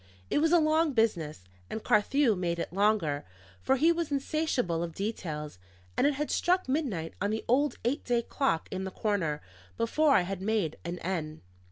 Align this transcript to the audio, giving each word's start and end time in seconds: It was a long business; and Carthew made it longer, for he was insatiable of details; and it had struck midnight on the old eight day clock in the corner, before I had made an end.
It 0.31 0.39
was 0.39 0.51
a 0.51 0.57
long 0.57 0.93
business; 0.93 1.43
and 1.69 1.83
Carthew 1.83 2.35
made 2.35 2.57
it 2.57 2.73
longer, 2.73 3.23
for 3.61 3.75
he 3.75 3.91
was 3.91 4.11
insatiable 4.11 4.81
of 4.81 4.95
details; 4.95 5.59
and 5.95 6.07
it 6.07 6.15
had 6.15 6.31
struck 6.31 6.67
midnight 6.67 7.13
on 7.21 7.29
the 7.29 7.45
old 7.47 7.75
eight 7.85 8.03
day 8.03 8.23
clock 8.23 8.67
in 8.71 8.83
the 8.83 8.89
corner, 8.89 9.43
before 9.77 10.15
I 10.15 10.21
had 10.21 10.41
made 10.41 10.75
an 10.83 10.97
end. 11.05 11.41